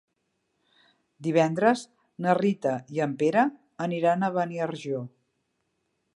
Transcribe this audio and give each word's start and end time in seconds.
Divendres 1.27 1.83
na 2.27 2.35
Rita 2.39 2.73
i 2.97 3.05
en 3.07 3.15
Pere 3.23 3.45
aniran 3.89 4.23
a 4.23 4.33
Beniarjó. 4.41 5.05